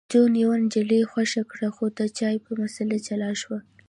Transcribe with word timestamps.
جون 0.11 0.31
یوه 0.43 0.55
نجلۍ 0.63 1.01
خوښه 1.11 1.43
کړه 1.51 1.67
خو 1.75 1.85
د 1.97 1.99
چای 2.17 2.35
په 2.45 2.51
مسله 2.61 2.95
جلا 3.07 3.31
شول 3.41 3.61